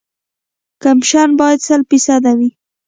کمپکشن 0.83 1.29
باید 1.39 1.59
سل 1.67 1.81
فیصده 1.89 2.31
وي 2.37 2.49